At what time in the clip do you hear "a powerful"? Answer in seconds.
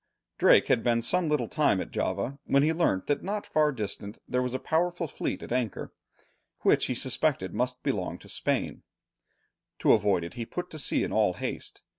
4.55-5.07